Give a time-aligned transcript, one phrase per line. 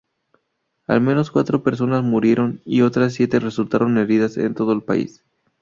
[0.87, 5.23] Al menos cuatro personas murieron y otras siete resultaron heridas en todo el país.